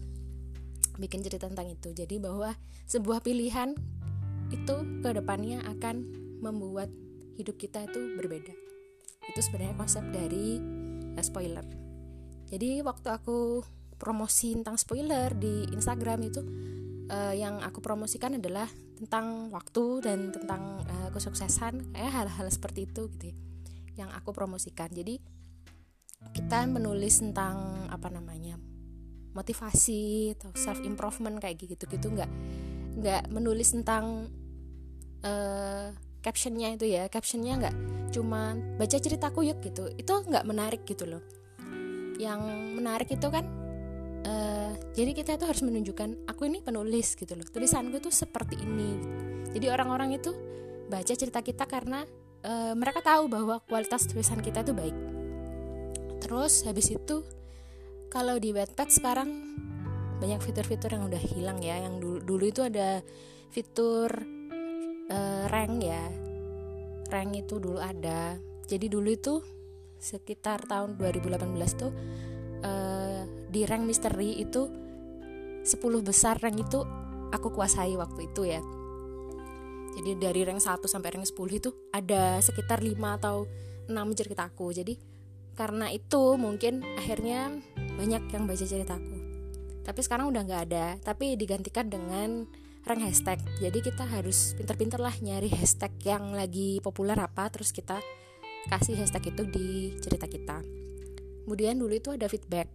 bikin 0.99 1.23
cerita 1.23 1.47
tentang 1.47 1.71
itu. 1.71 1.95
Jadi 1.95 2.19
bahwa 2.19 2.51
sebuah 2.91 3.23
pilihan 3.23 3.79
itu 4.51 4.77
ke 5.03 5.11
depannya 5.15 5.63
akan 5.63 5.97
membuat 6.43 6.91
hidup 7.39 7.55
kita 7.59 7.87
itu 7.87 8.19
berbeda 8.19 8.66
itu 9.31 9.41
sebenarnya 9.43 9.75
konsep 9.75 10.05
dari 10.11 10.59
uh, 11.15 11.25
spoiler. 11.25 11.67
Jadi 12.47 12.81
waktu 12.83 13.09
aku 13.11 13.65
promosi 13.97 14.55
tentang 14.55 14.79
spoiler 14.79 15.35
di 15.35 15.67
Instagram 15.73 16.21
itu 16.23 16.41
uh, 17.11 17.35
yang 17.35 17.59
aku 17.65 17.83
promosikan 17.83 18.39
adalah 18.39 18.69
tentang 18.97 19.51
waktu 19.53 20.05
dan 20.05 20.31
tentang 20.33 20.85
uh, 20.87 21.11
kesuksesan 21.13 21.93
kayak 21.93 22.13
hal-hal 22.13 22.47
seperti 22.49 22.87
itu 22.87 23.11
gitu 23.19 23.35
ya, 23.35 23.37
yang 24.07 24.11
aku 24.15 24.31
promosikan. 24.31 24.89
Jadi 24.93 25.19
kita 26.33 26.65
menulis 26.67 27.21
tentang 27.21 27.87
apa 27.93 28.09
namanya 28.09 28.57
motivasi 29.37 30.33
atau 30.41 30.51
self 30.57 30.81
improvement 30.81 31.37
kayak 31.37 31.61
gitu 31.61 31.85
gitu 31.85 32.09
nggak 32.09 32.31
nggak 32.97 33.23
menulis 33.29 33.77
tentang 33.77 34.33
uh, 35.21 35.93
captionnya 36.27 36.75
itu 36.75 36.91
ya 36.91 37.07
captionnya 37.07 37.55
nggak 37.63 37.77
cuma 38.11 38.59
baca 38.75 38.99
ceritaku 38.99 39.47
yuk 39.47 39.63
gitu 39.63 39.87
itu 39.95 40.11
nggak 40.11 40.43
menarik 40.43 40.83
gitu 40.83 41.07
loh. 41.07 41.23
Yang 42.19 42.41
menarik 42.75 43.09
itu 43.15 43.29
kan 43.31 43.47
uh, 44.27 44.75
jadi 44.91 45.15
kita 45.15 45.39
tuh 45.39 45.47
harus 45.47 45.63
menunjukkan 45.63 46.27
aku 46.27 46.51
ini 46.51 46.59
penulis 46.59 47.15
gitu 47.15 47.39
loh. 47.39 47.47
Tulisanku 47.47 48.03
tuh 48.03 48.11
seperti 48.11 48.59
ini. 48.59 48.99
Jadi 49.55 49.71
orang-orang 49.71 50.19
itu 50.19 50.35
baca 50.91 51.15
cerita 51.15 51.39
kita 51.47 51.71
karena 51.71 52.03
uh, 52.43 52.75
mereka 52.75 53.07
tahu 53.07 53.31
bahwa 53.31 53.63
kualitas 53.63 54.11
tulisan 54.11 54.43
kita 54.43 54.67
itu 54.67 54.75
baik. 54.75 54.97
Terus 56.19 56.67
habis 56.67 56.91
itu 56.91 57.23
kalau 58.11 58.35
di 58.43 58.51
Wattpad 58.51 58.89
sekarang 58.91 59.31
banyak 60.17 60.41
fitur-fitur 60.43 60.97
yang 60.97 61.07
udah 61.07 61.23
hilang 61.23 61.63
ya. 61.63 61.79
Yang 61.87 61.95
dulu, 62.03 62.19
dulu 62.25 62.45
itu 62.49 62.65
ada 62.67 63.05
fitur 63.53 64.36
uh, 65.11 65.45
rank 65.51 65.75
ya. 65.83 66.05
Rank 67.11 67.31
itu 67.39 67.63
dulu 67.63 67.79
ada. 67.79 68.39
Jadi 68.67 68.87
dulu 68.91 69.09
itu 69.11 69.35
sekitar 69.97 70.67
tahun 70.69 70.99
2018 71.01 71.81
tuh 71.81 71.93
uh, 72.63 73.23
di 73.49 73.63
rank 73.65 73.89
misteri 73.89 74.37
itu 74.37 74.69
10 75.67 75.73
besar 76.05 76.39
rank 76.39 76.63
itu 76.63 76.83
aku 77.35 77.51
kuasai 77.55 77.95
waktu 77.99 78.31
itu 78.31 78.43
ya. 78.47 78.63
Jadi 79.97 80.13
dari 80.21 80.45
rank 80.45 80.61
1 80.61 80.85
sampai 80.85 81.17
rank 81.17 81.27
10 81.27 81.59
itu 81.59 81.71
ada 81.91 82.39
sekitar 82.45 82.85
5 82.85 82.93
atau 83.19 83.49
6 83.89 84.19
ceritaku. 84.19 84.77
Jadi 84.77 84.95
karena 85.57 85.89
itu 85.89 86.37
mungkin 86.37 86.85
akhirnya 87.01 87.49
banyak 87.97 88.29
yang 88.29 88.45
baca 88.45 88.65
ceritaku. 88.67 89.17
Tapi 89.87 90.01
sekarang 90.05 90.29
udah 90.29 90.43
nggak 90.45 90.63
ada. 90.69 90.87
Tapi 91.01 91.39
digantikan 91.39 91.89
dengan 91.89 92.45
rank 92.87 93.03
hashtag. 93.03 93.43
Jadi 93.59 93.83
kita 93.83 94.07
harus 94.07 94.55
pinter-pinter 94.55 95.03
lah 95.03 95.13
nyari 95.19 95.51
hashtag 95.51 95.91
yang 96.07 96.31
lagi 96.31 96.79
populer 96.79 97.19
apa 97.19 97.51
terus 97.51 97.75
kita 97.75 97.99
kasih 98.71 98.95
hashtag 98.95 99.35
itu 99.35 99.43
di 99.51 99.67
cerita 99.99 100.31
kita. 100.31 100.63
Kemudian 101.43 101.83
dulu 101.83 101.99
itu 101.99 102.15
ada 102.15 102.31
feedback. 102.31 102.71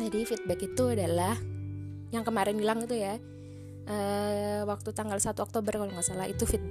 Jadi 0.00 0.24
feedback 0.24 0.60
itu 0.64 0.84
adalah 0.96 1.36
yang 2.12 2.24
kemarin 2.24 2.56
bilang 2.56 2.84
itu 2.84 2.96
ya 2.96 3.20
uh, 3.88 4.60
waktu 4.64 4.92
tanggal 4.96 5.20
1 5.20 5.36
Oktober 5.36 5.72
kalau 5.76 5.92
nggak 5.92 6.04
salah 6.04 6.28
itu 6.28 6.44
fit, 6.48 6.64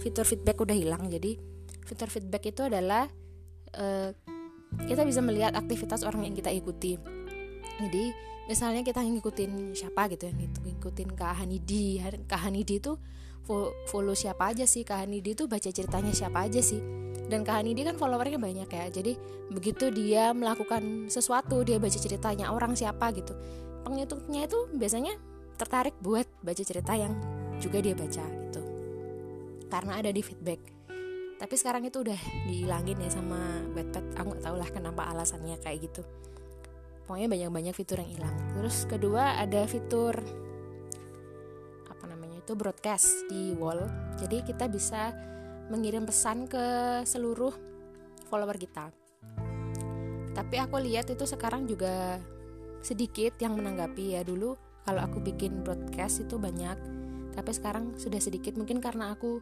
fitur 0.00 0.24
feedback 0.24 0.56
udah 0.64 0.76
hilang. 0.76 1.12
Jadi 1.12 1.36
fitur 1.84 2.08
feedback 2.08 2.48
itu 2.48 2.64
adalah 2.64 3.04
uh, 3.76 4.10
kita 4.88 5.04
bisa 5.04 5.20
melihat 5.20 5.52
aktivitas 5.52 6.08
orang 6.08 6.24
yang 6.24 6.32
kita 6.32 6.48
ikuti 6.48 6.96
jadi 7.88 8.14
misalnya 8.46 8.82
kita 8.86 9.02
ngikutin 9.02 9.74
siapa 9.74 10.06
gitu 10.12 10.30
ya 10.30 10.32
ngikutin 10.34 11.08
Kak 11.18 11.42
Hanidi. 11.42 11.98
Kak 12.28 12.40
Hanidi 12.46 12.78
itu 12.78 12.94
follow 13.90 14.14
siapa 14.14 14.54
aja 14.54 14.66
sih? 14.68 14.86
Kak 14.86 15.06
Hanidi 15.06 15.34
itu 15.34 15.50
baca 15.50 15.70
ceritanya 15.70 16.14
siapa 16.14 16.46
aja 16.46 16.62
sih? 16.62 16.78
Dan 17.26 17.42
Kak 17.42 17.62
Hanidi 17.62 17.82
kan 17.86 17.96
followernya 17.98 18.38
banyak 18.38 18.68
ya. 18.70 18.86
Jadi 18.90 19.16
begitu 19.50 19.90
dia 19.90 20.30
melakukan 20.32 21.10
sesuatu 21.10 21.60
dia 21.66 21.76
baca 21.82 21.98
ceritanya 21.98 22.54
orang 22.54 22.72
siapa 22.78 23.12
gitu 23.12 23.34
pengikutnya 23.82 24.46
itu 24.46 24.58
biasanya 24.72 25.14
tertarik 25.58 25.94
buat 26.00 26.26
baca 26.40 26.62
cerita 26.62 26.94
yang 26.94 27.12
juga 27.58 27.82
dia 27.82 27.94
baca 27.94 28.24
gitu. 28.24 28.62
Karena 29.68 29.98
ada 29.98 30.10
di 30.10 30.22
feedback. 30.22 30.60
Tapi 31.38 31.54
sekarang 31.58 31.82
itu 31.82 32.06
udah 32.06 32.18
dihilangin 32.46 33.02
ya 33.02 33.10
sama 33.10 33.66
Wattpad 33.74 34.14
aku 34.14 34.26
nggak 34.30 34.44
tahu 34.46 34.56
lah 34.62 34.68
kenapa 34.70 35.02
alasannya 35.10 35.58
kayak 35.58 35.90
gitu 35.90 36.02
pokoknya 37.06 37.28
banyak-banyak 37.28 37.74
fitur 37.74 37.98
yang 38.02 38.10
hilang. 38.10 38.36
Terus 38.58 38.86
kedua 38.86 39.38
ada 39.38 39.66
fitur 39.66 40.14
apa 41.88 42.04
namanya 42.08 42.42
itu 42.42 42.52
broadcast 42.54 43.26
di 43.30 43.54
wall. 43.54 43.86
Jadi 44.18 44.46
kita 44.46 44.70
bisa 44.70 45.12
mengirim 45.70 46.04
pesan 46.04 46.46
ke 46.50 47.00
seluruh 47.06 47.54
follower 48.26 48.56
kita. 48.58 48.90
Tapi 50.32 50.56
aku 50.56 50.80
lihat 50.80 51.12
itu 51.12 51.28
sekarang 51.28 51.68
juga 51.68 52.16
sedikit 52.80 53.36
yang 53.38 53.54
menanggapi. 53.54 54.16
Ya 54.16 54.24
dulu 54.24 54.56
kalau 54.82 55.04
aku 55.04 55.22
bikin 55.22 55.62
broadcast 55.62 56.24
itu 56.24 56.40
banyak 56.40 56.76
tapi 57.32 57.50
sekarang 57.52 57.96
sudah 57.96 58.20
sedikit. 58.20 58.56
Mungkin 58.56 58.80
karena 58.80 59.16
aku 59.16 59.40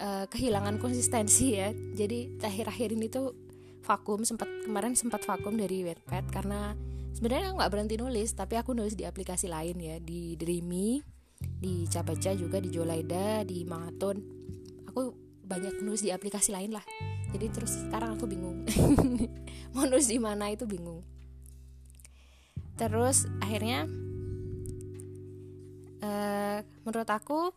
uh, 0.00 0.26
kehilangan 0.30 0.78
konsistensi 0.78 1.58
ya. 1.58 1.70
Jadi 1.74 2.40
akhir-akhir 2.40 2.88
ini 2.94 3.06
tuh 3.10 3.49
vakum 3.82 4.22
sempat 4.22 4.48
kemarin 4.64 4.94
sempat 4.94 5.24
vakum 5.24 5.56
dari 5.56 5.82
Wattpad 5.84 6.24
karena 6.30 6.76
sebenarnya 7.16 7.52
aku 7.52 7.56
nggak 7.60 7.72
berhenti 7.72 7.96
nulis 7.98 8.30
tapi 8.36 8.54
aku 8.60 8.76
nulis 8.76 8.94
di 8.94 9.04
aplikasi 9.08 9.50
lain 9.50 9.76
ya 9.80 9.96
di 9.98 10.36
Dreamy 10.36 11.00
di 11.60 11.84
Cabaca 11.88 12.32
juga 12.36 12.60
di 12.60 12.68
Jolaida 12.72 13.44
di 13.44 13.64
Mangaton. 13.64 14.16
Aku 14.88 15.12
banyak 15.44 15.82
nulis 15.84 16.04
di 16.04 16.12
aplikasi 16.12 16.52
lain 16.52 16.72
lah. 16.72 16.84
Jadi 17.30 17.46
terus 17.52 17.76
sekarang 17.86 18.16
aku 18.16 18.24
bingung. 18.28 18.64
Mau 19.74 19.84
nulis 19.86 20.08
di 20.08 20.18
mana 20.20 20.50
itu 20.52 20.64
bingung. 20.64 21.04
Terus 22.80 23.28
akhirnya 23.44 23.84
uh, 26.00 26.58
menurut 26.84 27.10
aku 27.12 27.52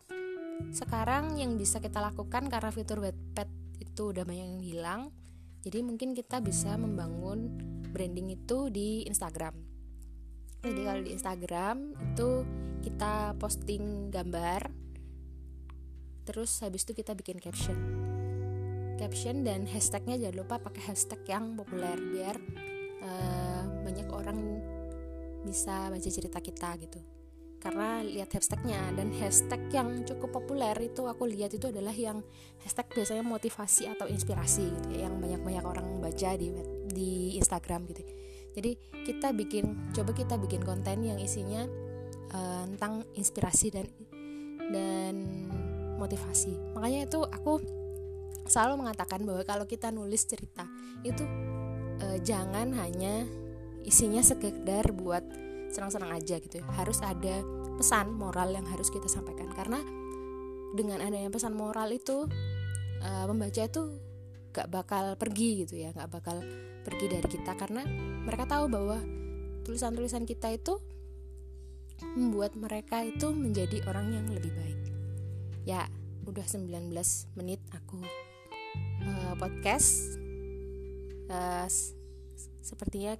sekarang 0.70 1.40
yang 1.40 1.56
bisa 1.56 1.80
kita 1.80 1.98
lakukan 1.98 2.46
karena 2.52 2.70
fitur 2.70 3.00
Wattpad 3.02 3.48
itu 3.80 4.12
udah 4.14 4.22
banyak 4.22 4.46
yang 4.46 4.62
hilang 4.62 5.02
jadi 5.64 5.80
mungkin 5.80 6.12
kita 6.12 6.44
bisa 6.44 6.76
membangun 6.76 7.56
branding 7.88 8.36
itu 8.36 8.68
di 8.68 9.08
Instagram. 9.08 9.56
Jadi 10.60 10.80
kalau 10.84 11.00
di 11.00 11.10
Instagram 11.16 11.76
itu 12.12 12.28
kita 12.84 13.32
posting 13.40 14.12
gambar 14.12 14.68
terus 16.28 16.60
habis 16.60 16.84
itu 16.84 16.92
kita 16.92 17.16
bikin 17.16 17.40
caption. 17.40 17.76
Caption 19.00 19.40
dan 19.40 19.64
hashtagnya 19.64 20.20
jangan 20.20 20.36
lupa 20.44 20.60
pakai 20.60 20.92
hashtag 20.92 21.24
yang 21.32 21.56
populer 21.56 21.96
biar 21.96 22.36
uh, 23.00 23.64
banyak 23.88 24.08
orang 24.12 24.60
bisa 25.48 25.88
baca 25.88 26.08
cerita 26.12 26.44
kita 26.44 26.76
gitu 26.80 27.13
karena 27.64 28.04
lihat 28.04 28.28
hashtagnya. 28.36 28.92
Dan 28.92 29.08
hashtag 29.16 29.72
yang 29.72 30.04
cukup 30.04 30.36
populer 30.44 30.76
itu 30.84 31.08
aku 31.08 31.24
lihat 31.24 31.56
itu 31.56 31.72
adalah 31.72 31.96
yang 31.96 32.20
hashtag 32.60 32.84
biasanya 32.92 33.24
motivasi 33.24 33.88
atau 33.88 34.04
inspirasi 34.04 34.68
gitu 34.68 34.88
ya, 34.92 35.08
yang 35.08 35.16
banyak-banyak 35.16 35.64
orang 35.64 35.86
baca 36.04 36.30
di 36.36 36.52
di 36.92 37.40
Instagram 37.40 37.88
gitu. 37.88 38.04
Jadi 38.54 38.70
kita 39.08 39.32
bikin 39.32 39.90
coba 39.96 40.12
kita 40.12 40.36
bikin 40.36 40.60
konten 40.62 41.02
yang 41.02 41.16
isinya 41.16 41.64
uh, 42.36 42.68
tentang 42.76 43.08
inspirasi 43.16 43.72
dan 43.72 43.88
dan 44.68 45.14
motivasi. 45.96 46.76
Makanya 46.76 47.08
itu 47.08 47.24
aku 47.24 47.64
selalu 48.44 48.84
mengatakan 48.84 49.24
bahwa 49.24 49.40
kalau 49.48 49.64
kita 49.64 49.88
nulis 49.88 50.28
cerita 50.28 50.68
itu 51.00 51.24
uh, 52.04 52.18
jangan 52.20 52.76
hanya 52.76 53.24
isinya 53.84 54.20
sekedar 54.20 54.92
buat 54.92 55.24
senang-senang 55.74 56.14
aja 56.14 56.38
gitu 56.38 56.62
ya. 56.62 56.64
harus 56.78 57.02
ada 57.02 57.42
pesan 57.74 58.14
moral 58.14 58.54
yang 58.54 58.62
harus 58.70 58.88
kita 58.94 59.10
sampaikan. 59.10 59.50
Karena 59.50 59.82
dengan 60.78 61.02
adanya 61.02 61.28
pesan 61.34 61.58
moral 61.58 61.90
itu 61.90 62.30
uh, 63.02 63.24
pembaca 63.26 63.62
itu 63.66 63.82
gak 64.54 64.70
bakal 64.70 65.18
pergi 65.18 65.66
gitu 65.66 65.74
ya 65.82 65.90
gak 65.90 66.14
bakal 66.14 66.38
pergi 66.86 67.06
dari 67.10 67.26
kita. 67.26 67.58
Karena 67.58 67.82
mereka 68.22 68.46
tahu 68.46 68.70
bahwa 68.70 69.02
tulisan-tulisan 69.66 70.22
kita 70.22 70.54
itu 70.54 70.78
membuat 72.14 72.54
mereka 72.54 73.02
itu 73.02 73.34
menjadi 73.34 73.82
orang 73.90 74.14
yang 74.14 74.26
lebih 74.30 74.54
baik. 74.54 74.80
Ya 75.66 75.90
udah 76.24 76.46
19 76.46 76.70
menit 77.34 77.60
aku 77.74 77.98
uh, 79.02 79.34
podcast. 79.34 80.22
Uh, 81.24 81.66
sepertinya 82.60 83.16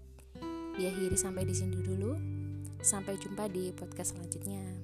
diakhiri 0.76 1.16
sampai 1.16 1.46
di 1.46 1.54
sini 1.54 1.78
dulu 1.80 2.43
Sampai 2.84 3.16
jumpa 3.16 3.48
di 3.48 3.72
podcast 3.72 4.12
selanjutnya. 4.12 4.83